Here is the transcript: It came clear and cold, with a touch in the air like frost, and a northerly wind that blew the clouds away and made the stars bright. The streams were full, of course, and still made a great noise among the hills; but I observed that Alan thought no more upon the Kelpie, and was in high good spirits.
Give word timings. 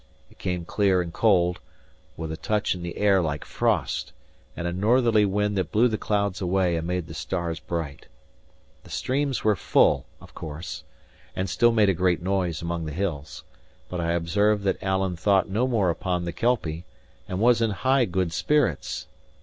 It 0.31 0.39
came 0.39 0.65
clear 0.65 0.99
and 0.99 1.13
cold, 1.13 1.59
with 2.17 2.31
a 2.31 2.35
touch 2.35 2.73
in 2.73 2.81
the 2.81 2.97
air 2.97 3.21
like 3.21 3.45
frost, 3.45 4.13
and 4.57 4.65
a 4.67 4.73
northerly 4.73 5.25
wind 5.25 5.55
that 5.59 5.71
blew 5.71 5.87
the 5.87 5.99
clouds 5.99 6.41
away 6.41 6.75
and 6.75 6.87
made 6.87 7.05
the 7.05 7.13
stars 7.13 7.59
bright. 7.59 8.07
The 8.83 8.89
streams 8.89 9.43
were 9.43 9.55
full, 9.55 10.07
of 10.19 10.33
course, 10.33 10.83
and 11.35 11.47
still 11.47 11.71
made 11.71 11.89
a 11.89 11.93
great 11.93 12.19
noise 12.19 12.63
among 12.63 12.85
the 12.87 12.91
hills; 12.91 13.43
but 13.89 14.01
I 14.01 14.13
observed 14.13 14.63
that 14.63 14.81
Alan 14.81 15.17
thought 15.17 15.49
no 15.49 15.67
more 15.67 15.91
upon 15.91 16.25
the 16.25 16.33
Kelpie, 16.33 16.83
and 17.27 17.39
was 17.39 17.61
in 17.61 17.69
high 17.69 18.05
good 18.05 18.33
spirits. 18.33 19.05